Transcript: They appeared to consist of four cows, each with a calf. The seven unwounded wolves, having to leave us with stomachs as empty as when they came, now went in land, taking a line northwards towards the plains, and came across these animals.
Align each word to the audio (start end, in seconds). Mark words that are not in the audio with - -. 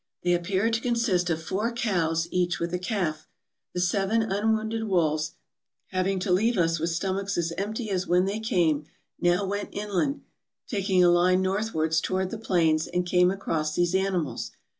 They 0.23 0.33
appeared 0.33 0.73
to 0.73 0.81
consist 0.81 1.29
of 1.29 1.43
four 1.43 1.71
cows, 1.71 2.27
each 2.31 2.57
with 2.59 2.73
a 2.73 2.79
calf. 2.79 3.27
The 3.75 3.79
seven 3.79 4.23
unwounded 4.23 4.85
wolves, 4.85 5.35
having 5.91 6.17
to 6.21 6.31
leave 6.31 6.57
us 6.57 6.79
with 6.79 6.89
stomachs 6.89 7.37
as 7.37 7.53
empty 7.55 7.91
as 7.91 8.07
when 8.07 8.25
they 8.25 8.39
came, 8.39 8.85
now 9.19 9.45
went 9.45 9.69
in 9.73 9.93
land, 9.93 10.21
taking 10.65 11.03
a 11.03 11.09
line 11.11 11.43
northwards 11.43 12.01
towards 12.01 12.31
the 12.31 12.39
plains, 12.39 12.87
and 12.87 13.05
came 13.05 13.29
across 13.29 13.75
these 13.75 13.93
animals. 13.93 14.49